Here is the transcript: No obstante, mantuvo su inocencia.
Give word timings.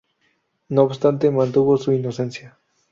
No 0.67 0.81
obstante, 0.81 1.29
mantuvo 1.29 1.77
su 1.77 1.91
inocencia. 1.91 2.57